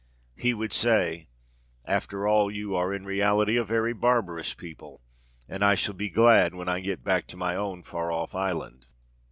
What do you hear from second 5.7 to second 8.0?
shall be glad when I get back to my own